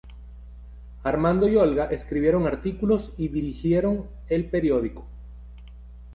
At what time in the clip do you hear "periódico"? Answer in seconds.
4.49-5.05